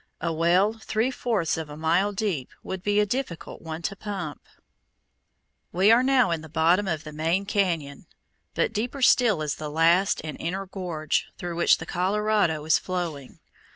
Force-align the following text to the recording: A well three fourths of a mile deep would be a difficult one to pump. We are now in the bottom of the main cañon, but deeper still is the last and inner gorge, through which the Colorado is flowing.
A 0.19 0.33
well 0.33 0.73
three 0.73 1.11
fourths 1.11 1.57
of 1.57 1.69
a 1.69 1.77
mile 1.77 2.11
deep 2.11 2.49
would 2.63 2.81
be 2.81 2.99
a 2.99 3.05
difficult 3.05 3.61
one 3.61 3.83
to 3.83 3.95
pump. 3.95 4.41
We 5.71 5.91
are 5.91 6.01
now 6.01 6.31
in 6.31 6.41
the 6.41 6.49
bottom 6.49 6.87
of 6.87 7.03
the 7.03 7.13
main 7.13 7.45
cañon, 7.45 8.07
but 8.55 8.73
deeper 8.73 9.03
still 9.03 9.43
is 9.43 9.57
the 9.57 9.69
last 9.69 10.19
and 10.23 10.37
inner 10.39 10.65
gorge, 10.65 11.27
through 11.37 11.55
which 11.55 11.77
the 11.77 11.85
Colorado 11.85 12.65
is 12.65 12.79
flowing. 12.79 13.37